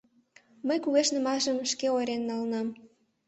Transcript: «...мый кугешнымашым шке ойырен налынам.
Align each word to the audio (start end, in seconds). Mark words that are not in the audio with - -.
«...мый 0.67 0.77
кугешнымашым 0.83 1.57
шке 1.71 1.87
ойырен 1.95 2.21
налынам. 2.29 2.67